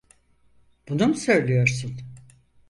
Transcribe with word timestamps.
Bunu 0.89 1.07
mu 1.07 1.13
söylüyorsun? 1.13 1.95